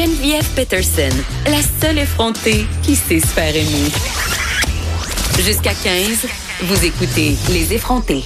[0.00, 1.14] Geneviève Peterson,
[1.44, 3.90] la seule effrontée qui sait se faire aimer.
[5.44, 6.26] Jusqu'à 15,
[6.62, 8.22] vous écoutez Les effrontés.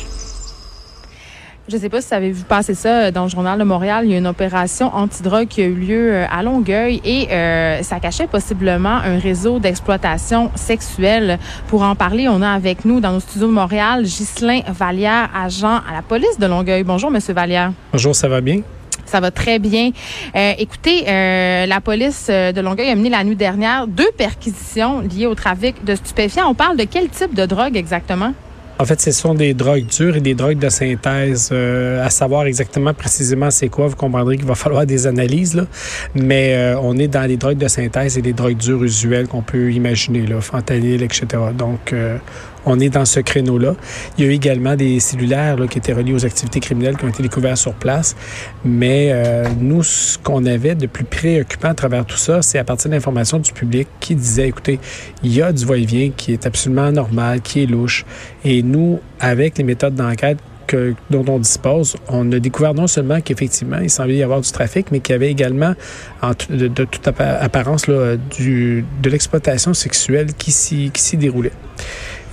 [1.68, 3.64] Je ne sais pas si vous avez vu passer ça euh, dans le journal de
[3.64, 4.04] Montréal.
[4.04, 7.82] Il y a une opération antidrogue qui a eu lieu euh, à Longueuil et euh,
[7.82, 11.40] ça cachait possiblement un réseau d'exploitation sexuelle.
[11.66, 15.78] Pour en parler, on a avec nous dans nos studios de Montréal Ghislain Vallière, agent
[15.78, 16.84] à la police de Longueuil.
[16.84, 17.72] Bonjour, Monsieur Vallière.
[17.90, 18.60] Bonjour, ça va bien?
[19.06, 19.90] Ça va très bien.
[20.34, 25.26] Euh, écoutez, euh, la police de Longueuil a mené la nuit dernière deux perquisitions liées
[25.26, 26.48] au trafic de stupéfiants.
[26.48, 28.32] On parle de quel type de drogue exactement?
[28.76, 31.50] En fait, ce sont des drogues dures et des drogues de synthèse.
[31.52, 35.54] Euh, à savoir exactement précisément c'est quoi, vous comprendrez qu'il va falloir des analyses.
[35.54, 35.66] Là.
[36.14, 39.42] Mais euh, on est dans les drogues de synthèse et les drogues dures usuelles qu'on
[39.42, 41.26] peut imaginer, là, fentanyl, etc.
[41.56, 42.18] Donc, euh,
[42.66, 43.74] on est dans ce créneau-là.
[44.16, 47.04] Il y a eu également des cellulaires là, qui étaient reliés aux activités criminelles qui
[47.04, 48.16] ont été découverts sur place.
[48.64, 52.64] Mais euh, nous, ce qu'on avait de plus préoccupant à travers tout ça, c'est à
[52.64, 54.78] partir d'informations du public qui disait, écoutez,
[55.22, 58.04] il y a du va-et-vient qui est absolument normal, qui est louche.
[58.44, 63.20] Et nous, avec les méthodes d'enquête que, dont on dispose, on a découvert non seulement
[63.20, 65.74] qu'effectivement, il semblait y avoir du trafic, mais qu'il y avait également,
[66.22, 71.52] en de, de, toute apparence, là, du, de l'exploitation sexuelle qui s'y déroulait.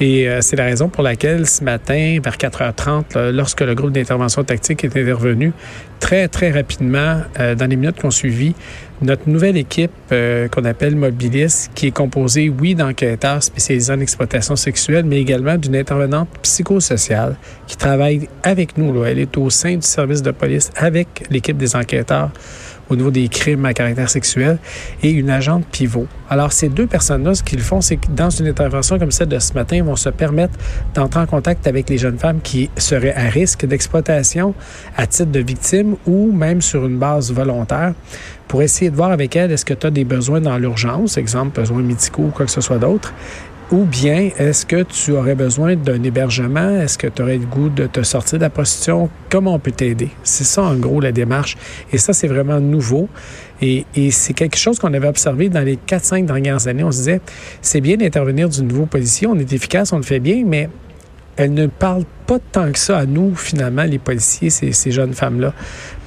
[0.01, 3.91] Et euh, c'est la raison pour laquelle ce matin, vers 4h30, là, lorsque le groupe
[3.91, 5.53] d'intervention tactique est intervenu,
[5.99, 8.55] très, très rapidement, euh, dans les minutes qu'on suivi,
[9.03, 14.55] notre nouvelle équipe euh, qu'on appelle Mobilis, qui est composée, oui, d'enquêteurs spécialisés en exploitation
[14.55, 17.35] sexuelle, mais également d'une intervenante psychosociale
[17.67, 19.05] qui travaille avec nous.
[19.05, 22.31] Elle est au sein du service de police avec l'équipe des enquêteurs
[22.91, 24.59] au niveau des crimes à caractère sexuel
[25.01, 26.07] et une agente pivot.
[26.29, 29.39] Alors, ces deux personnes-là, ce qu'ils font, c'est que dans une intervention comme celle de
[29.39, 30.53] ce matin, ils vont se permettre
[30.93, 34.53] d'entrer en contact avec les jeunes femmes qui seraient à risque d'exploitation
[34.97, 37.93] à titre de victime ou même sur une base volontaire
[38.51, 41.57] pour essayer de voir avec elles est-ce que tu as des besoins dans l'urgence, exemple
[41.57, 43.13] besoins médicaux ou quoi que ce soit d'autre,
[43.71, 46.81] ou bien, est-ce que tu aurais besoin d'un hébergement?
[46.81, 49.09] Est-ce que tu aurais le goût de te sortir de la prostitution?
[49.29, 50.09] Comment on peut t'aider?
[50.23, 51.55] C'est ça, en gros, la démarche.
[51.93, 53.07] Et ça, c'est vraiment nouveau.
[53.61, 56.83] Et, c'est quelque chose qu'on avait observé dans les 4-5 dernières années.
[56.83, 57.21] On se disait,
[57.61, 59.31] c'est bien d'intervenir d'une nouvelle position.
[59.31, 60.67] On est efficace, on le fait bien, mais
[61.37, 65.53] elle ne parle pas tant que ça à nous, finalement, les policiers, ces jeunes femmes-là.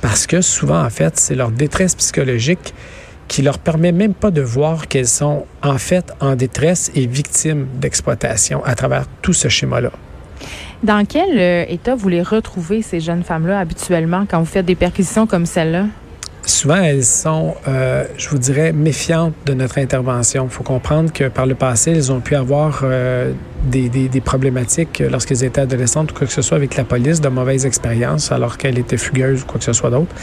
[0.03, 2.75] Parce que souvent, en fait, c'est leur détresse psychologique
[3.29, 7.67] qui leur permet même pas de voir qu'elles sont en fait en détresse et victimes
[7.75, 9.91] d'exploitation à travers tout ce schéma-là.
[10.83, 14.75] Dans quel euh, état vous les retrouvez, ces jeunes femmes-là, habituellement, quand vous faites des
[14.75, 15.87] perquisitions comme celle-là?
[16.47, 20.45] Souvent, elles sont, euh, je vous dirais, méfiantes de notre intervention.
[20.45, 23.33] Il faut comprendre que par le passé, elles ont pu avoir euh,
[23.65, 27.21] des, des, des, problématiques lorsqu'elles étaient adolescentes ou quoi que ce soit avec la police,
[27.21, 30.15] de mauvaises expériences alors qu'elles étaient fugueuses ou quoi que ce soit d'autre.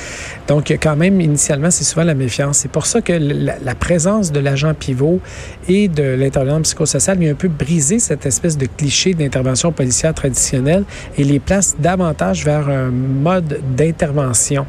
[0.47, 2.59] Donc, quand même, initialement, c'est souvent la méfiance.
[2.59, 5.19] C'est pour ça que la, la présence de l'agent pivot
[5.67, 10.83] et de l'intervenant psychosocial vient un peu briser cette espèce de cliché d'intervention policière traditionnelle
[11.17, 14.65] et les place davantage vers un mode d'intervention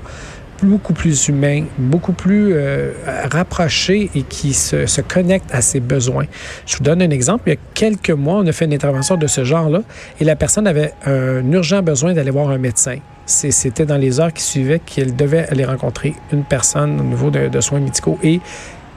[0.62, 2.92] beaucoup plus humain, beaucoup plus euh,
[3.30, 6.26] rapproché et qui se, connecte à ses besoins.
[6.66, 7.44] Je vous donne un exemple.
[7.46, 9.82] Il y a quelques mois, on a fait une intervention de ce genre-là
[10.20, 12.96] et la personne avait un urgent besoin d'aller voir un médecin.
[13.26, 17.48] C'était dans les heures qui suivaient qu'elle devait aller rencontrer une personne au niveau de,
[17.48, 18.40] de soins médicaux et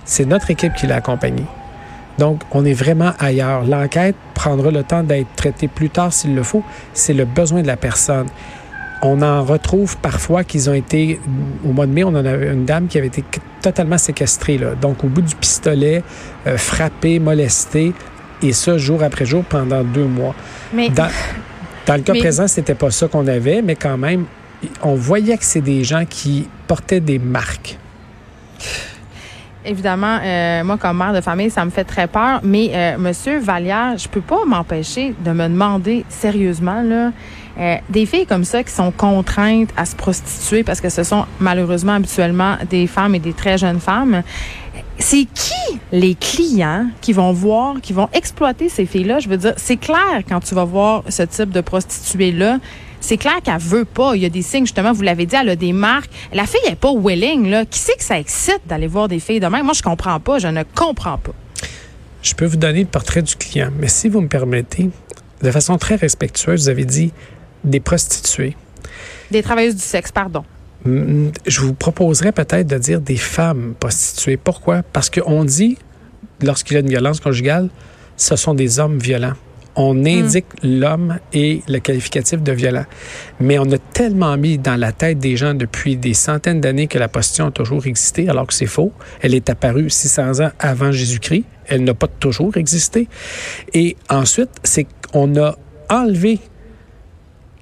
[0.03, 1.45] c'est notre équipe qui l'a accompagnée.
[2.17, 3.65] Donc, on est vraiment ailleurs.
[3.65, 6.63] L'enquête prendra le temps d'être traitée plus tard s'il le faut.
[6.93, 8.27] C'est le besoin de la personne.
[9.07, 11.19] On en retrouve parfois qu'ils ont été,
[11.63, 13.23] au mois de mai, on en avait une dame qui avait été
[13.61, 14.73] totalement séquestrée, là.
[14.73, 16.01] donc au bout du pistolet,
[16.47, 17.93] euh, frappée, molestée,
[18.41, 20.33] et ça jour après jour pendant deux mois.
[20.73, 21.07] Mais, dans,
[21.85, 24.25] dans le cas mais, présent, c'était pas ça qu'on avait, mais quand même,
[24.81, 27.77] on voyait que c'est des gens qui portaient des marques.
[29.65, 32.39] Évidemment, euh, moi, comme mère de famille, ça me fait très peur.
[32.43, 37.11] Mais, euh, Monsieur Vallière, je peux pas m'empêcher de me demander sérieusement, là,
[37.57, 41.25] euh, des filles comme ça qui sont contraintes à se prostituer parce que ce sont
[41.39, 44.23] malheureusement habituellement des femmes et des très jeunes femmes.
[44.99, 49.19] C'est qui les clients qui vont voir, qui vont exploiter ces filles-là?
[49.19, 52.57] Je veux dire, c'est clair quand tu vas voir ce type de prostituée-là,
[53.05, 54.15] c'est clair qu'elle veut pas.
[54.15, 56.09] Il y a des signes, justement, vous l'avez dit, elle a des marques.
[56.33, 57.65] La fille n'est pas willing, là.
[57.65, 59.63] Qui c'est que ça excite d'aller voir des filles de même?
[59.63, 60.39] Moi, je comprends pas.
[60.39, 61.33] Je ne comprends pas.
[62.21, 64.89] Je peux vous donner le portrait du client, mais si vous me permettez,
[65.43, 67.13] de façon très respectueuse, vous avez dit
[67.63, 68.57] des prostituées.
[69.29, 70.43] Des travailleuses du sexe, pardon.
[70.85, 74.37] Je vous proposerais peut-être de dire des femmes prostituées.
[74.37, 74.81] Pourquoi?
[74.81, 75.77] Parce qu'on dit,
[76.41, 77.69] lorsqu'il y a une violence conjugale,
[78.17, 79.33] ce sont des hommes violents.
[79.75, 82.85] On indique l'homme et le qualificatif de violent.
[83.39, 86.97] Mais on a tellement mis dans la tête des gens depuis des centaines d'années que
[86.97, 88.93] la prostitution a toujours existé, alors que c'est faux.
[89.21, 91.43] Elle est apparue 600 ans avant Jésus-Christ.
[91.67, 93.07] Elle n'a pas toujours existé.
[93.73, 95.57] Et ensuite, c'est qu'on a
[95.89, 96.39] enlevé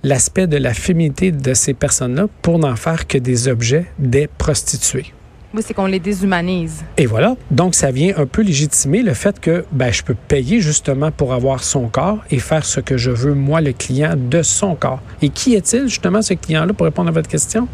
[0.03, 5.13] l'aspect de la féminité de ces personnes-là pour n'en faire que des objets des prostituées.
[5.55, 6.83] Oui, c'est qu'on les déshumanise.
[6.97, 7.35] Et voilà.
[7.51, 11.31] Donc, ça vient un peu légitimer le fait que ben, je peux payer justement pour
[11.31, 15.01] avoir son corps et faire ce que je veux, moi, le client, de son corps.
[15.21, 17.67] Et qui est-il, justement, ce client-là, pour répondre à votre question?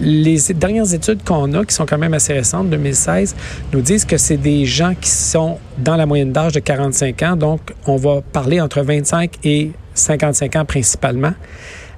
[0.00, 3.36] Les dernières études qu'on a, qui sont quand même assez récentes, 2016,
[3.74, 7.36] nous disent que c'est des gens qui sont dans la moyenne d'âge de 45 ans.
[7.36, 11.34] Donc, on va parler entre 25 et 55 ans principalement,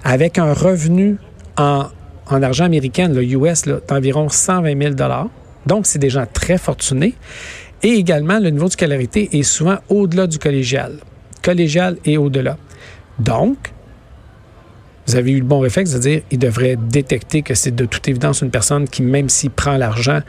[0.03, 1.19] avec un revenu
[1.57, 1.85] en
[2.31, 5.09] en argent américain, le US, d'environ 120 000
[5.67, 7.15] Donc, c'est des gens très fortunés.
[7.83, 10.99] Et également, le niveau de scolarité est souvent au-delà du collégial.
[11.43, 12.57] Collégial et au-delà.
[13.19, 13.73] Donc,
[15.07, 18.07] vous avez eu le bon réflexe de dire il devrait détecter que c'est de toute
[18.07, 20.21] évidence une personne qui, même s'il prend l'argent,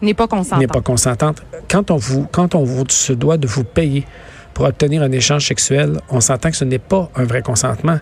[0.00, 0.60] n'est pas consentante.
[0.60, 1.42] N'est pas consentante.
[1.68, 4.06] Quand on, vous, quand on vous, se doit de vous payer
[4.52, 7.98] pour obtenir un échange sexuel, on s'entend que ce n'est pas un vrai consentement.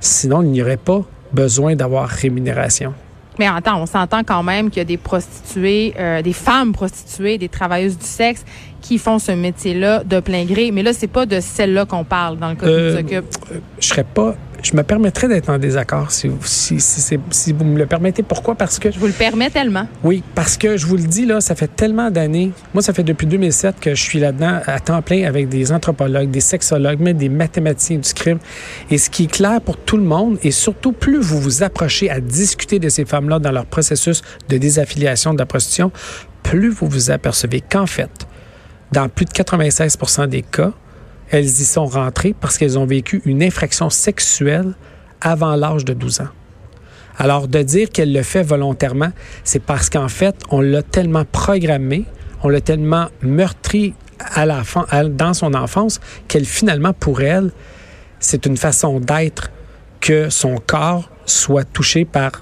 [0.00, 1.02] Sinon, il n'y aurait pas
[1.34, 2.94] besoin d'avoir rémunération.
[3.38, 7.36] Mais attends, on s'entend quand même qu'il y a des prostituées, euh, des femmes prostituées,
[7.36, 8.44] des travailleuses du sexe
[8.80, 10.70] qui font ce métier-là de plein gré.
[10.70, 13.24] Mais là, c'est pas de celle-là qu'on parle dans le cas euh, nous occupe.
[13.80, 17.86] Je serais pas je me permettrais d'être en désaccord si, si, si, vous me le
[17.86, 18.22] permettez.
[18.22, 18.54] Pourquoi?
[18.54, 18.90] Parce que...
[18.90, 19.86] Je vous le permets tellement.
[20.02, 22.50] Oui, parce que je vous le dis, là, ça fait tellement d'années.
[22.72, 26.30] Moi, ça fait depuis 2007 que je suis là-dedans à temps plein avec des anthropologues,
[26.30, 28.38] des sexologues, même des mathématiciens du crime.
[28.90, 32.08] Et ce qui est clair pour tout le monde, et surtout plus vous vous approchez
[32.10, 35.92] à discuter de ces femmes-là dans leur processus de désaffiliation de la prostitution,
[36.42, 38.10] plus vous vous apercevez qu'en fait,
[38.92, 40.72] dans plus de 96 des cas,
[41.30, 44.74] elles y sont rentrées parce qu'elles ont vécu une infraction sexuelle
[45.20, 46.28] avant l'âge de 12 ans.
[47.16, 49.10] Alors, de dire qu'elle le fait volontairement,
[49.44, 52.04] c'est parce qu'en fait, on l'a tellement programmé,
[52.42, 54.62] on l'a tellement meurtri à la,
[55.08, 57.52] dans son enfance qu'elle, finalement, pour elle,
[58.18, 59.50] c'est une façon d'être
[60.00, 62.32] que son corps soit touché par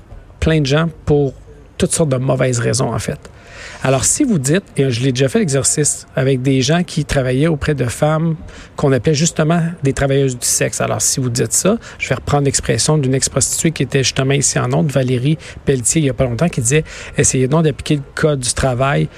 [0.40, 1.34] plein de gens pour
[1.76, 3.18] toutes sortes de mauvaises raisons, en fait.
[3.84, 7.48] Alors, si vous dites, et je l'ai déjà fait l'exercice avec des gens qui travaillaient
[7.48, 8.36] auprès de femmes
[8.76, 10.80] qu'on appelait justement des travailleuses du sexe.
[10.80, 14.56] Alors, si vous dites ça, je vais reprendre l'expression d'une ex-prostituée qui était justement ici
[14.60, 16.84] en Onde, Valérie Pelletier, il n'y a pas longtemps, qui disait,
[17.18, 19.08] essayez donc d'appliquer le code du travail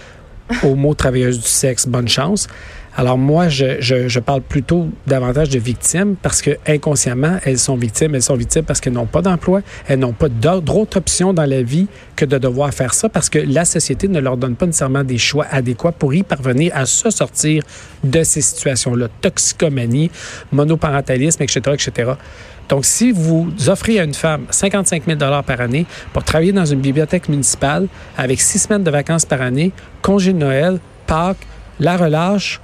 [0.63, 1.87] au mot travailleuse du sexe.
[1.87, 2.49] Bonne chance.
[2.97, 7.75] Alors moi, je, je, je, parle plutôt davantage de victimes parce que inconsciemment, elles sont
[7.75, 8.15] victimes.
[8.15, 11.63] Elles sont victimes parce qu'elles n'ont pas d'emploi, elles n'ont pas d'autre option dans la
[11.63, 15.03] vie que de devoir faire ça parce que la société ne leur donne pas nécessairement
[15.03, 17.65] des choix adéquats pour y parvenir à se sortir
[18.05, 19.09] de ces situations-là.
[19.21, 20.13] Toxicomanie,
[20.53, 22.13] monoparentalisme, etc., etc.
[22.69, 26.81] Donc, si vous offrez à une femme 55 000 par année pour travailler dans une
[26.81, 29.73] bibliothèque municipale avec six semaines de vacances par année,
[30.03, 31.47] congé de Noël, Pâques,
[31.81, 32.61] la relâche,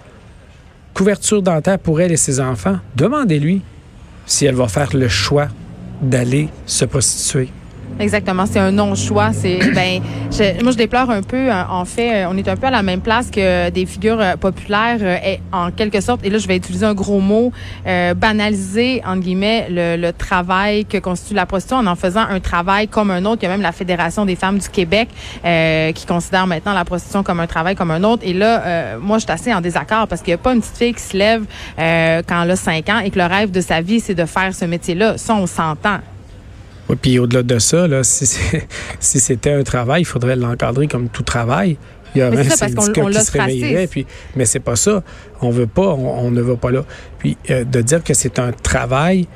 [0.94, 3.62] couverture dentaire pour elle et ses enfants, demandez-lui
[4.26, 5.48] si elle va faire le choix
[6.00, 7.50] d'aller se prostituer.
[8.00, 9.32] Exactement, c'est un non-choix.
[9.34, 10.00] C'est ben,
[10.62, 11.50] moi je déplore un peu.
[11.50, 14.20] Euh, en fait, euh, on est un peu à la même place que des figures
[14.20, 16.24] euh, populaires, et en quelque sorte.
[16.24, 17.52] Et là, je vais utiliser un gros mot,
[17.84, 23.10] banaliser entre guillemets le, travail que constitue la prostitution en en faisant un travail comme
[23.10, 23.42] un autre.
[23.42, 25.08] Il y a même la Fédération des femmes du Québec
[25.42, 28.22] qui considère maintenant la prostitution comme un travail comme un autre.
[28.24, 30.76] Et là, moi, je suis assez en désaccord parce qu'il n'y a pas une petite
[30.76, 31.44] fille qui se lève
[31.76, 34.54] quand elle a 5 ans et que le rêve de sa vie, c'est de faire
[34.54, 35.18] ce métier-là.
[35.18, 35.98] Ça, on s'entend.
[36.90, 38.26] Oui, puis au-delà de ça, là, si,
[39.00, 41.76] si c'était un travail, il faudrait l'encadrer comme tout travail.
[42.14, 45.04] Il y a un syndicat qui se réveillerait, puis, mais c'est pas ça.
[45.40, 46.84] On veut pas, on, ne va pas là.
[47.18, 49.28] Puis euh, de dire que c'est un travail,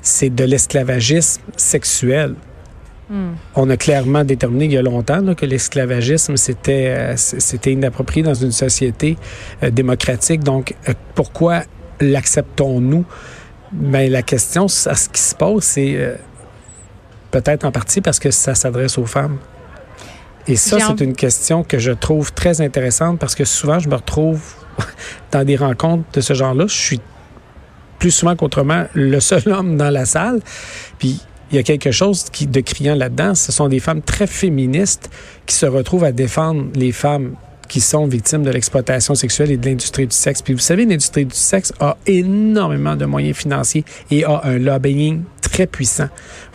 [0.00, 2.36] c'est de l'esclavagisme sexuel.
[3.10, 3.32] Hmm.
[3.56, 8.34] On a clairement déterminé il y a longtemps que l'esclavagisme, c'était, euh, c'était inapproprié dans
[8.34, 9.16] une société
[9.64, 10.44] euh, démocratique.
[10.44, 10.76] Donc,
[11.16, 11.62] pourquoi
[12.00, 13.04] l'acceptons-nous?
[13.72, 16.16] Bien, la question, ce qui se pose, c'est
[17.32, 19.38] Peut-être en partie parce que ça s'adresse aux femmes.
[20.46, 23.94] Et ça, c'est une question que je trouve très intéressante parce que souvent, je me
[23.94, 24.40] retrouve
[25.32, 26.66] dans des rencontres de ce genre-là.
[26.68, 27.00] Je suis
[27.98, 30.40] plus souvent qu'autrement le seul homme dans la salle.
[30.98, 31.20] Puis
[31.50, 33.34] il y a quelque chose qui, de criant là-dedans.
[33.34, 35.10] Ce sont des femmes très féministes
[35.46, 37.34] qui se retrouvent à défendre les femmes
[37.72, 40.42] qui sont victimes de l'exploitation sexuelle et de l'industrie du sexe.
[40.42, 45.22] Puis vous savez, l'industrie du sexe a énormément de moyens financiers et a un lobbying
[45.40, 46.08] très puissant.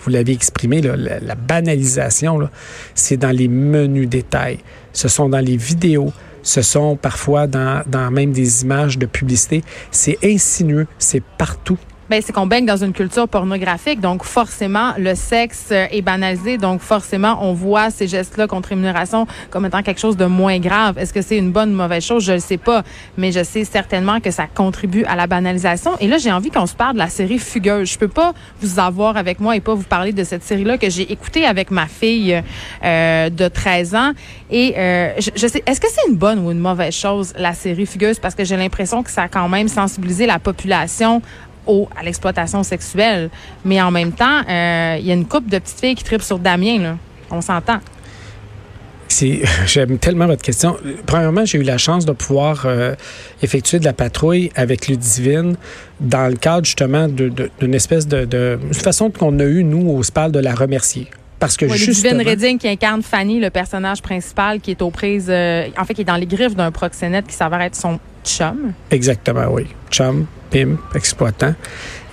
[0.03, 2.47] Vous l'avez exprimé, la, banalisation,
[2.93, 4.59] c'est dans les menus détails.
[4.93, 9.63] Ce sont dans les vidéos, Ce sont parfois dans, dans même des images de publicité.
[9.89, 11.79] C'est insinueux, c'est partout.
[12.09, 16.57] Ben, c'est qu'on baigne dans une culture pornographique, donc forcément le sexe euh, est banalisé,
[16.57, 20.97] donc forcément on voit ces gestes-là contre rémunération comme étant quelque chose de moins grave.
[20.97, 22.23] Est-ce que c'est une bonne ou mauvaise chose?
[22.23, 22.83] Je ne sais pas,
[23.17, 25.91] mais je sais certainement que ça contribue à la banalisation.
[25.99, 27.91] Et là, j'ai envie qu'on se parle de la série Fugueuse.
[27.91, 30.89] Je peux pas vous avoir avec moi et pas vous parler de cette série-là que
[30.89, 32.41] j'ai écoutée avec ma fille
[32.85, 34.11] euh, de 13 ans.
[34.49, 37.53] Et euh, je, je, sais, est-ce que c'est une bonne ou une mauvaise chose la
[37.53, 38.19] série Fugueuse?
[38.19, 41.21] Parce que j'ai l'impression que ça a quand même sensibilisé la population
[41.95, 43.29] à l'exploitation sexuelle.
[43.65, 46.21] Mais en même temps, euh, il y a une couple de petites filles qui tripent
[46.21, 46.79] sur Damien.
[46.79, 46.97] Là.
[47.31, 47.79] On s'entend.
[49.65, 50.77] J'aime tellement votre question.
[51.05, 52.95] Premièrement, j'ai eu la chance de pouvoir euh,
[53.41, 55.55] effectuer de la patrouille avec Ludivine
[55.99, 60.31] dans le cadre justement d'une espèce de, de, façon qu'on a eu, nous, au SPAL,
[60.31, 61.07] de la remercier.
[61.39, 62.23] Parce que oui, justement...
[62.23, 66.01] Redding qui incarne Fanny, le personnage principal qui est aux prises, euh, en fait, qui
[66.01, 68.73] est dans les griffes d'un proxénète qui s'avère être son chum.
[68.91, 69.67] Exactement, oui.
[69.89, 71.55] Chum, pimp, exploitant.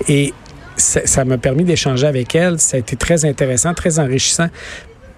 [0.08, 0.32] Et
[0.76, 2.58] ça m'a permis d'échanger avec elle.
[2.58, 4.48] Ça a été très intéressant, très enrichissant.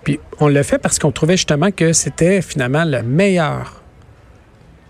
[0.05, 3.83] Puis on l'a fait parce qu'on trouvait justement que c'était finalement le meilleur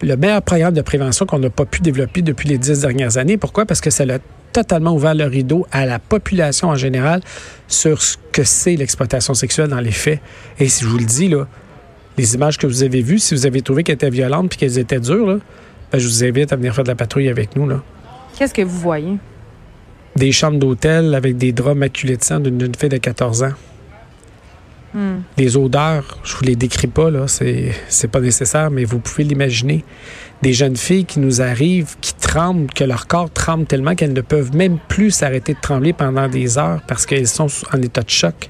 [0.02, 3.38] le meilleur programme de prévention qu'on n'a pas pu développer depuis les dix dernières années.
[3.38, 3.64] Pourquoi?
[3.64, 4.18] Parce que ça l'a
[4.52, 7.22] totalement ouvert le rideau à la population en général
[7.68, 10.20] sur ce que c'est l'exploitation sexuelle dans les faits.
[10.58, 11.46] Et si je vous le dis, là,
[12.18, 14.78] les images que vous avez vues, si vous avez trouvé qu'elles étaient violentes puis qu'elles
[14.78, 15.38] étaient dures,
[15.92, 17.68] ben, je vous invite à venir faire de la patrouille avec nous.
[18.36, 19.16] Qu'est-ce que vous voyez?
[20.16, 23.52] Des chambres d'hôtel avec des draps maculés de sang d'une fille de 14 ans.
[24.94, 25.20] Hmm.
[25.36, 29.24] Les odeurs, je vous les décris pas, là, c'est, c'est pas nécessaire, mais vous pouvez
[29.24, 29.84] l'imaginer.
[30.42, 34.20] Des jeunes filles qui nous arrivent, qui tremblent, que leur corps tremble tellement qu'elles ne
[34.22, 38.10] peuvent même plus s'arrêter de trembler pendant des heures parce qu'elles sont en état de
[38.10, 38.48] choc.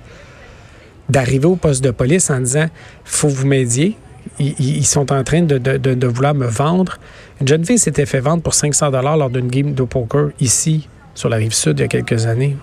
[1.08, 2.66] D'arriver au poste de police en disant
[3.04, 3.96] faut vous m'aidiez.
[4.38, 6.98] Ils, sont en train de, de, de, vouloir me vendre.
[7.40, 10.88] Une jeune fille s'était fait vendre pour 500 dollars lors d'une game de poker ici,
[11.14, 12.56] sur la rive sud, il y a quelques années.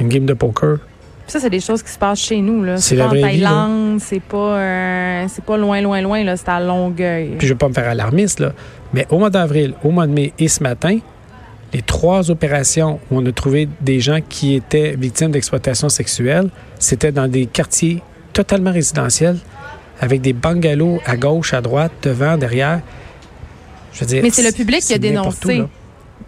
[0.00, 0.78] Une game de poker.
[1.26, 2.62] Ça, c'est des choses qui se passent chez nous.
[2.62, 2.76] Là.
[2.76, 6.22] C'est pas en Thaïlande, c'est pas, euh, c'est pas loin, loin, loin.
[6.22, 7.36] Là, c'est à Longueuil.
[7.38, 8.52] Puis je vais pas me faire alarmiste, là.
[8.92, 10.98] Mais au mois d'avril, au mois de mai et ce matin,
[11.72, 17.10] les trois opérations où on a trouvé des gens qui étaient victimes d'exploitation sexuelle, c'était
[17.10, 19.38] dans des quartiers totalement résidentiels,
[20.00, 22.80] avec des bungalows à gauche, à droite, devant, derrière.
[23.92, 25.64] Je veux dire, Mais c'est le public qui a dénoncé.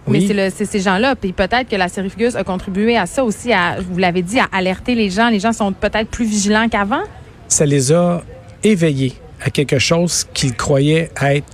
[0.09, 1.17] Mais c'est ces gens-là.
[1.17, 4.39] Puis peut-être que la série Fugus a contribué à ça aussi, à, vous l'avez dit,
[4.39, 5.29] à alerter les gens.
[5.29, 7.03] Les gens sont peut-être plus vigilants qu'avant.
[7.49, 8.23] Ça les a
[8.63, 11.47] éveillés à quelque chose qu'ils croyaient être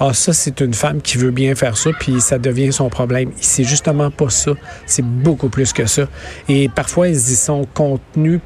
[0.00, 3.30] ah ça c'est une femme qui veut bien faire ça puis ça devient son problème.
[3.40, 4.52] C'est justement pas ça.
[4.86, 6.08] C'est beaucoup plus que ça.
[6.48, 8.40] Et parfois ils y sont contenus.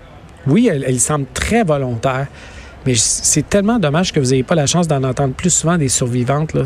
[0.46, 2.26] Oui, elles, semblent très volontaires,
[2.88, 5.88] mais c'est tellement dommage que vous n'ayez pas la chance d'en entendre plus souvent des
[5.88, 6.64] survivantes là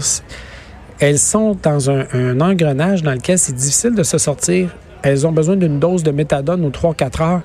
[1.02, 4.70] elles sont dans un, engrenage dans lequel c'est difficile de se sortir.
[5.02, 7.40] Elles ont besoin d'une dose de méthadone aux 3-4 heures.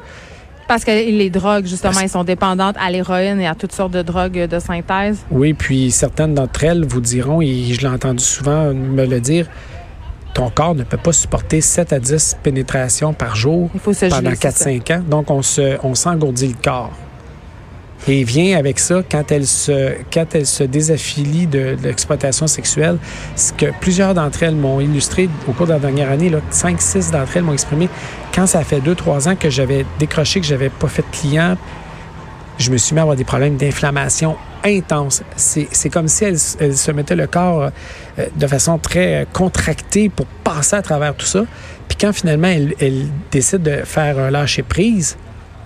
[0.68, 4.04] Parce que les drogues, justement, elles sont dépendantes à l'héroïne et à toutes sortes de
[4.04, 5.18] drogues de synthèse.
[5.32, 9.48] Oui, puis certaines d'entre elles vous diront, et je l'ai entendu souvent me le dire,
[10.36, 15.04] ton corps ne peut pas supporter 7 à 10 pénétrations par jour pendant 4-5 ans.
[15.10, 16.92] Donc, on se, on s'engourdit le corps.
[18.08, 22.98] Et vient avec ça, quand elle se, quand elle se désaffilie de, l'exploitation sexuelle,
[23.36, 26.82] ce que plusieurs d'entre elles m'ont illustré au cours de la dernière année, là, 5,
[26.82, 27.90] 6 d'entre elles m'ont exprimé,
[28.34, 31.58] quand ça fait 2, 3 ans que j'avais décroché, que j'avais pas fait de client,
[32.58, 35.24] je me suis mis à avoir des problèmes d'inflammation intense.
[35.36, 37.70] C'est comme si elle, se mettait le corps
[38.20, 41.46] euh, de façon très contractée pour passer à travers tout ça.
[41.88, 45.18] Puis quand finalement elle, elle décide de faire un lâcher prise,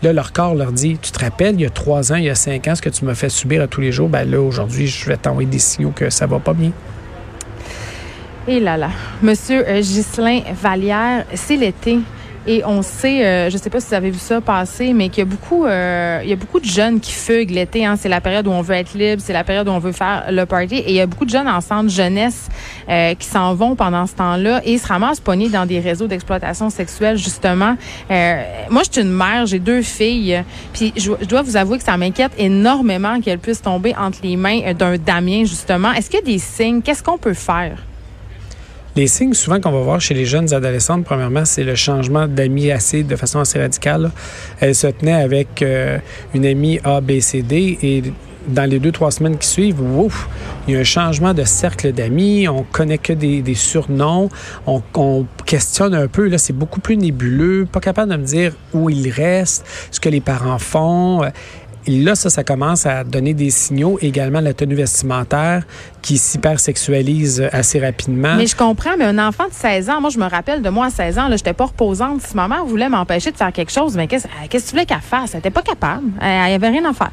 [0.03, 2.29] Là, leur corps leur dit, tu te rappelles, il y a trois ans, il y
[2.29, 4.41] a cinq ans, ce que tu m'as fait subir à tous les jours, ben là,
[4.41, 6.71] aujourd'hui, je vais t'envoyer des signaux que ça va pas bien.
[8.47, 8.89] Et là là.
[9.21, 11.99] Monsieur euh, Ghislain Vallière, c'est l'été.
[12.47, 15.19] Et on sait, euh, je sais pas si vous avez vu ça passer, mais qu'il
[15.19, 17.85] y a beaucoup, euh, il y a beaucoup de jeunes qui fuguent l'été.
[17.85, 17.97] Hein.
[17.97, 20.25] C'est la période où on veut être libre, c'est la période où on veut faire
[20.31, 20.77] le party.
[20.77, 22.49] Et il y a beaucoup de jeunes en centre jeunesse
[22.89, 26.71] euh, qui s'en vont pendant ce temps-là et se ramassent pognés dans des réseaux d'exploitation
[26.71, 27.75] sexuelle, justement.
[28.09, 30.43] moi, je suis une mère, j'ai deux filles,
[30.73, 34.35] puis je, je, dois vous avouer que ça m'inquiète énormément qu'elles puissent tomber entre les
[34.35, 35.91] mains d'un Damien, justement.
[35.91, 36.81] Est-ce qu'il y a des signes?
[36.81, 37.77] Qu'est-ce qu'on peut faire?
[38.97, 42.71] Les signes souvent qu'on va voir chez les jeunes adolescentes, premièrement, c'est le changement d'amis
[42.71, 44.11] assez de façon assez radicale.
[44.59, 45.97] Elle se tenait avec euh,
[46.33, 48.03] une amie A, B, C, D et
[48.47, 50.27] dans les deux, trois semaines qui suivent, ouf,
[50.67, 54.29] il y a un changement de cercle d'amis, on connaît que des, surnoms,
[54.65, 58.53] on, on, questionne un peu, là, c'est beaucoup plus nébuleux, pas capable de me dire
[58.73, 61.21] où il reste, ce que les parents font
[61.87, 63.97] là, ça, ça commence à donner des signaux.
[64.01, 65.63] Également, la tenue vestimentaire
[66.01, 68.35] qui s'hypersexualise assez rapidement.
[68.35, 70.87] Mais je comprends, mais un enfant de 16 ans, moi, je me rappelle de moi
[70.87, 72.21] à 16 ans, je n'étais pas reposante.
[72.21, 74.99] Si ma mère voulait m'empêcher de faire quelque chose, mais qu'est-ce que tu voulais qu'elle
[75.01, 75.31] fasse?
[75.33, 76.07] Elle n'était pas capable.
[76.21, 77.11] Elle n'y avait rien à faire.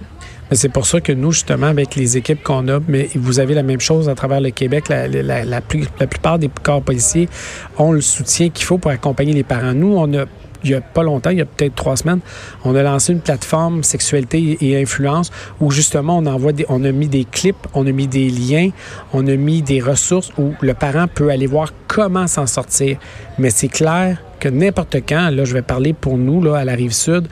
[0.53, 3.63] C'est pour ça que nous, justement, avec les équipes qu'on a, mais vous avez la
[3.63, 7.29] même chose à travers le Québec, la, la, la, plupart des corps policiers
[7.77, 9.75] ont le soutien qu'il faut pour accompagner les parents.
[9.75, 10.25] Nous, on a
[10.65, 12.21] il y a pas longtemps, il y a peut-être trois semaines,
[12.65, 16.93] on a lancé une plateforme sexualité et influence où justement on envoie des, on a
[16.93, 18.71] mis des clips, on a mis des liens,
[19.13, 22.99] on a mis des ressources où le parent peut aller voir comment s'en sortir.
[23.39, 26.75] Mais c'est clair que n'importe quand, là je vais parler pour nous là à la
[26.75, 27.29] rive sud,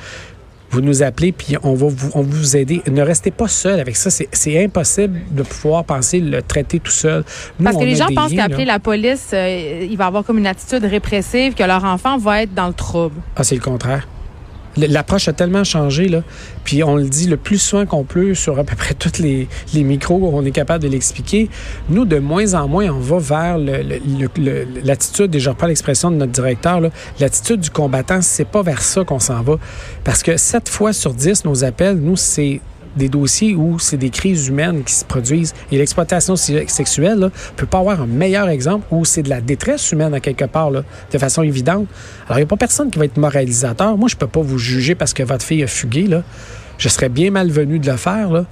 [0.71, 2.83] vous nous appelez, puis on va vous, on vous aider.
[2.91, 4.11] Ne restez pas seul avec ça.
[4.11, 7.25] C'est impossible de pouvoir penser le traiter tout seul.
[7.63, 10.85] Parce que les gens pensent qu'appeler la police, euh, il va avoir comme une attitude
[10.85, 13.17] répressive, que leur enfant va être dans le trouble.
[13.37, 14.07] Ah, c'est le contraire.
[14.77, 16.23] L'approche a tellement changé, là.
[16.65, 19.49] Puis on le dit le plus souvent qu'on peut sur à peu près tous les,
[19.75, 21.49] les micros, on est capable de l'expliquer.
[21.89, 26.33] Nous, de moins en moins, on va vers l'attitude, et je reprends l'expression de notre
[26.33, 26.81] directeur,
[27.21, 29.57] l'attitude du combattant, c'est pas vers ça qu'on s'en va.
[30.05, 32.61] Parce que 7 fois sur 10, nos appels, nous, c'est
[32.97, 35.55] des dossiers où c'est des crises humaines qui se produisent.
[35.71, 39.93] Et l'exploitation sexuelle ne peut pas avoir un meilleur exemple où c'est de la détresse
[39.93, 41.87] humaine à quelque part, là, de façon évidente.
[42.27, 43.97] Alors, il n'y a pas personne qui va être moralisateur.
[43.97, 46.07] Moi, je peux pas vous juger parce que votre fille a fugué.
[46.07, 46.23] Là.
[46.79, 48.31] Je serais bien malvenu de le faire.
[48.31, 48.47] Là.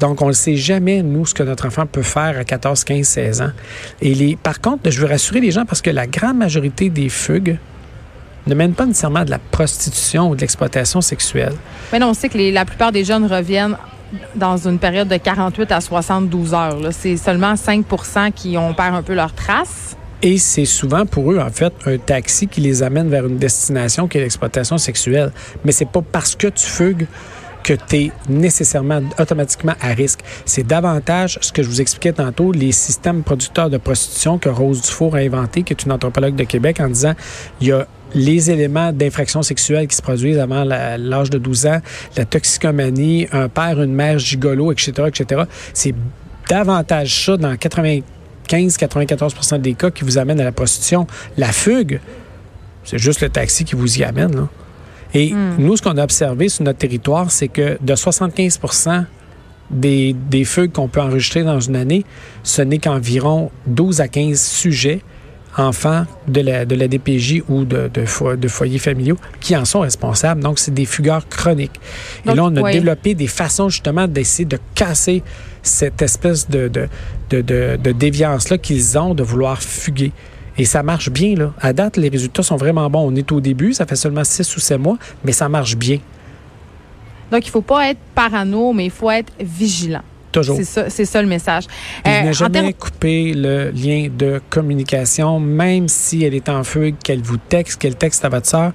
[0.00, 3.06] Donc, on ne sait jamais, nous, ce que notre enfant peut faire à 14, 15,
[3.06, 3.52] 16 ans.
[4.00, 7.10] Et les, par contre, je veux rassurer les gens parce que la grande majorité des
[7.10, 7.58] fugues,
[8.46, 11.54] ne mène pas nécessairement de la prostitution ou de l'exploitation sexuelle.
[11.92, 13.76] Mais non, on sait que la plupart des jeunes reviennent
[14.34, 16.78] dans une période de 48 à 72 heures.
[16.90, 19.96] C'est seulement 5% qui ont perdu un peu leur trace.
[20.22, 24.06] Et c'est souvent pour eux, en fait, un taxi qui les amène vers une destination
[24.06, 25.32] qui est l'exploitation sexuelle.
[25.64, 27.06] Mais c'est pas parce que tu fugues
[27.62, 30.20] que tu es nécessairement automatiquement à risque.
[30.44, 34.82] C'est davantage ce que je vous expliquais tantôt, les systèmes producteurs de prostitution que Rose
[34.82, 37.14] Dufour a inventé, qui est une anthropologue de Québec, en disant
[37.60, 41.80] il y a les éléments d'infraction sexuelle qui se produisent avant l'âge de 12 ans,
[42.16, 45.42] la toxicomanie, un père, une mère gigolo, etc., etc.
[45.72, 45.94] C'est
[46.48, 51.06] davantage ça dans 95-94% des cas qui vous amènent à la prostitution.
[51.36, 52.00] La fugue,
[52.84, 54.34] c'est juste le taxi qui vous y amène.
[54.34, 54.48] Là.
[55.14, 55.56] Et hmm.
[55.58, 58.58] nous, ce qu'on a observé sur notre territoire, c'est que de 75
[59.70, 62.04] des, des fugues qu'on peut enregistrer dans une année,
[62.42, 65.00] ce n'est qu'environ 12 à 15 sujets
[65.56, 69.80] enfants de la, de la DPJ ou de, de, de, foyers familiaux qui en sont
[69.80, 70.42] responsables.
[70.42, 71.80] Donc, c'est des fugueurs chroniques.
[72.24, 75.22] Et là, on a développé des façons justement d'essayer de casser
[75.62, 76.88] cette espèce de, de,
[77.30, 80.12] de, de déviance-là qu'ils ont de vouloir fuguer.
[80.56, 81.52] Et ça marche bien, là.
[81.60, 83.10] À date, les résultats sont vraiment bons.
[83.10, 85.98] On est au début, ça fait seulement six ou sept mois, mais ça marche bien.
[87.30, 90.02] Donc, il ne faut pas être parano, mais il faut être vigilant.
[90.32, 90.58] Toujours.
[90.62, 91.64] C'est ça, le message.
[92.06, 97.22] Euh, n'a jamais coupé le lien de communication, même si elle est en feu, qu'elle
[97.22, 98.72] vous texte, qu'elle texte à votre soeur.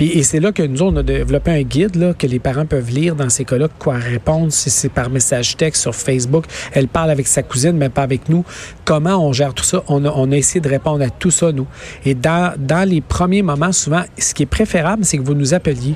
[0.00, 2.90] Et, c'est là que nous, on a développé un guide là, que les parents peuvent
[2.90, 6.44] lire dans ces cas-là, quoi répondre si c'est par message texte sur Facebook.
[6.72, 8.44] Elle parle avec sa cousine, mais pas avec nous.
[8.84, 9.84] Comment on gère tout ça?
[9.86, 11.68] On a, on a essayé de répondre à tout ça, nous.
[12.04, 15.54] Et dans, dans les premiers moments, souvent, ce qui est préférable, c'est que vous nous
[15.54, 15.94] appeliez.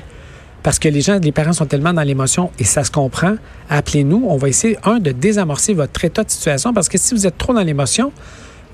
[0.63, 3.35] Parce que les gens, les parents sont tellement dans l'émotion et ça se comprend.
[3.69, 4.25] Appelez-nous.
[4.27, 7.37] On va essayer, un, de désamorcer votre état de situation parce que si vous êtes
[7.37, 8.11] trop dans l'émotion,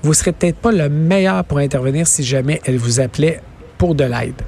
[0.02, 3.40] vous ne serez peut-être pas le meilleur pour intervenir si jamais elle vous appelait
[3.78, 4.42] pour de l'aide.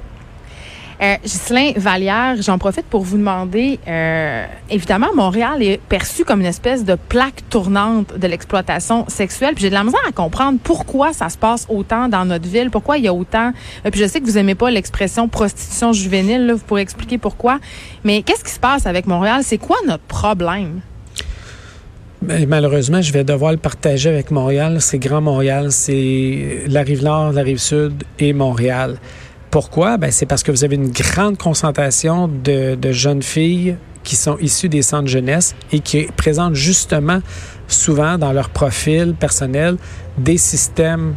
[0.99, 6.47] Euh, Ghislain Vallière, j'en profite pour vous demander, euh, évidemment, Montréal est perçu comme une
[6.47, 9.53] espèce de plaque tournante de l'exploitation sexuelle.
[9.53, 12.71] Puis j'ai de la misère à comprendre pourquoi ça se passe autant dans notre ville,
[12.71, 13.51] pourquoi il y a autant.
[13.85, 17.59] Euh, puis je sais que vous aimez pas l'expression prostitution juvénile, vous pourrez expliquer pourquoi.
[18.03, 19.41] Mais qu'est-ce qui se passe avec Montréal?
[19.43, 20.81] C'est quoi notre problème?
[22.23, 24.77] Ben, malheureusement, je vais devoir le partager avec Montréal.
[24.81, 28.97] C'est Grand Montréal, c'est la rive nord, la rive sud et Montréal.
[29.51, 29.97] Pourquoi?
[29.97, 34.69] Ben, c'est parce que vous avez une grande concentration de, jeunes filles qui sont issues
[34.69, 37.21] des centres jeunesse et qui présentent justement
[37.67, 39.77] souvent dans leur profil personnel
[40.17, 41.15] des systèmes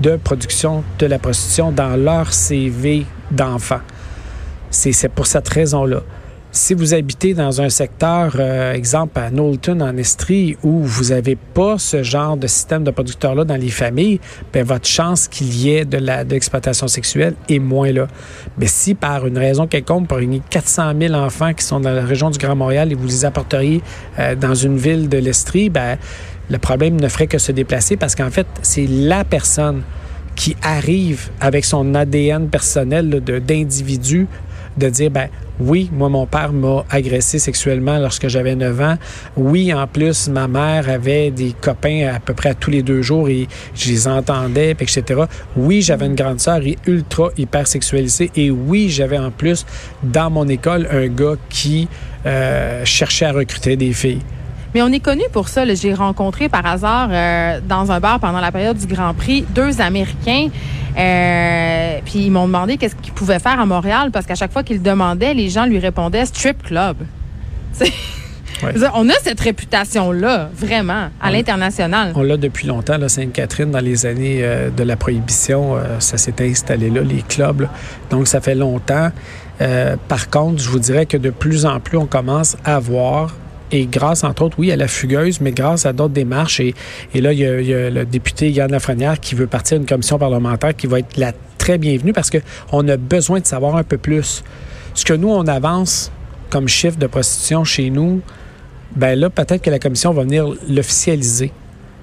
[0.00, 3.80] de production de la prostitution dans leur CV d'enfants.
[4.70, 6.02] C'est pour cette raison-là.
[6.54, 11.34] Si vous habitez dans un secteur, euh, exemple à Knowlton en Estrie, où vous n'avez
[11.34, 14.20] pas ce genre de système de producteurs-là dans les familles,
[14.52, 18.06] bien, votre chance qu'il y ait de l'exploitation sexuelle est moins là.
[18.58, 22.04] Mais si par une raison quelconque, pour une 400 000 enfants qui sont dans la
[22.04, 23.80] région du Grand Montréal et vous les apporteriez
[24.18, 25.96] euh, dans une ville de l'Estrie, ben,
[26.50, 29.84] le problème ne ferait que se déplacer parce qu'en fait, c'est la personne
[30.36, 34.28] qui arrive avec son ADN personnel d'individu
[34.76, 35.28] de dire, ben
[35.64, 38.96] Oui, moi, mon père m'a agressé sexuellement lorsque j'avais 9 ans.
[39.36, 43.28] Oui, en plus, ma mère avait des copains à peu près tous les deux jours
[43.28, 45.22] et je les entendais, etc.
[45.56, 48.32] Oui, j'avais une grande sœur ultra hyper sexualisée.
[48.34, 49.64] Et oui, j'avais en plus,
[50.02, 51.86] dans mon école, un gars qui
[52.26, 54.22] euh, cherchait à recruter des filles.
[54.74, 55.64] Mais on est connu pour ça.
[55.74, 59.80] J'ai rencontré par hasard euh, dans un bar pendant la période du Grand Prix deux
[59.80, 60.48] Américains.
[60.98, 64.62] Euh, puis ils m'ont demandé qu'est-ce qu'ils pouvaient faire à Montréal parce qu'à chaque fois
[64.62, 66.96] qu'ils demandaient, les gens lui répondaient strip club.
[68.94, 72.12] On a cette réputation-là, vraiment, à l'international.
[72.14, 75.78] On l'a depuis longtemps, la Sainte-Catherine, dans les années euh, de la Prohibition.
[75.98, 77.66] ça s'est installé là, les clubs.
[78.10, 79.10] Donc, ça fait longtemps.
[80.06, 83.34] par contre, je vous dirais que de plus en plus, on commence à voir
[83.72, 86.60] et grâce, entre autres, oui, à la fugueuse, mais grâce à d'autres démarches.
[86.60, 86.74] Et,
[87.14, 90.86] là, il y, a, le député Yann Lafrenière qui veut partir d'une commission parlementaire qui
[90.86, 94.44] va être la très bienvenue parce qu'on a besoin de savoir un peu plus.
[94.94, 96.12] Ce que nous, on avance
[96.50, 98.20] comme chiffre de prostitution chez nous,
[98.94, 101.50] ben là, peut-être que la commission va venir l'officialiser.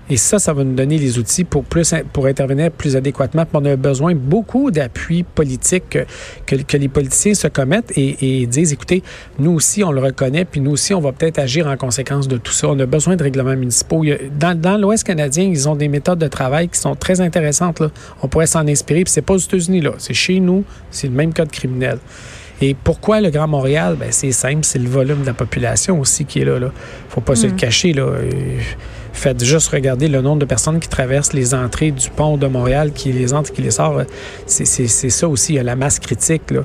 [0.09, 3.45] Et ça, ça va nous donner les outils pour, plus, pour intervenir plus adéquatement.
[3.53, 8.73] On a besoin beaucoup d'appui politique que, que, les politiciens se commettent et, et, disent,
[8.73, 9.03] écoutez,
[9.37, 12.37] nous aussi, on le reconnaît, puis nous aussi, on va peut-être agir en conséquence de
[12.37, 12.69] tout ça.
[12.69, 14.03] On a besoin de règlements municipaux.
[14.39, 17.79] Dans, dans l'Ouest canadien, ils ont des méthodes de travail qui sont très intéressantes.
[17.79, 17.89] Là.
[18.23, 19.91] On pourrait s'en inspirer, puis c'est pas aux États-Unis, là.
[19.99, 21.99] C'est chez nous, c'est le même code criminel.
[22.61, 23.95] Et pourquoi le Grand Montréal?
[23.97, 26.59] Ben, c'est simple, c'est le volume de la population aussi qui est là.
[26.59, 26.71] là.
[27.09, 27.57] Faut pas se le mm.
[27.57, 27.93] cacher.
[27.93, 28.07] Là.
[29.13, 32.91] Faites juste regarder le nombre de personnes qui traversent les entrées du pont de Montréal,
[32.93, 34.01] qui les entre, qui les sort.
[34.45, 36.51] C'est ça aussi, il y a la masse critique.
[36.51, 36.61] Là.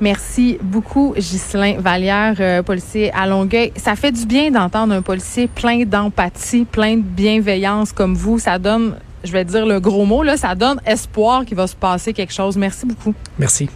[0.00, 3.72] Merci beaucoup, Ghislain Vallière, euh, policier à Longueuil.
[3.76, 8.38] Ça fait du bien d'entendre un policier plein d'empathie, plein de bienveillance comme vous.
[8.38, 11.76] Ça donne, je vais dire le gros mot, là, ça donne espoir qu'il va se
[11.76, 12.56] passer quelque chose.
[12.56, 13.14] Merci beaucoup.
[13.38, 13.68] Merci.